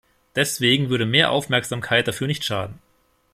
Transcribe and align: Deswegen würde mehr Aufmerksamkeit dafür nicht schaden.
Deswegen 0.35 0.89
würde 0.89 1.05
mehr 1.05 1.29
Aufmerksamkeit 1.29 2.07
dafür 2.07 2.25
nicht 2.25 2.43
schaden. 2.43 2.79